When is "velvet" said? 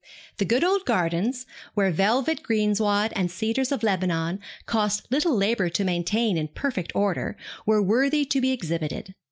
1.91-2.41